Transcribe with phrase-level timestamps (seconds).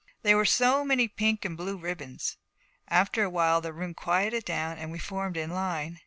[0.23, 2.37] There were so many pink and blue ribbons.
[2.87, 5.99] After a while the room quieted down and we formed in line.